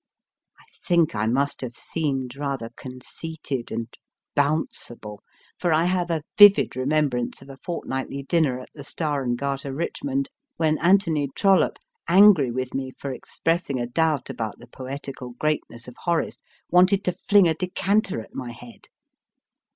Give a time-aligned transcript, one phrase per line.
[0.59, 3.87] I think I must have seemed rather conceited and
[4.35, 5.19] bounceable,
[5.59, 9.71] for I have a vivid remembrance of a Fortnightly dinner at the Star and Garter,
[9.71, 11.77] Richmond, when Anthony Trollope,
[12.07, 16.37] angry with me for expressing a doubt about the poetical greatness of Horace,
[16.71, 18.87] wanted to fling a decanter at my head